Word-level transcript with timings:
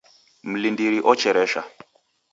Mlindiri 0.51 0.99
ocheresha 1.11 1.61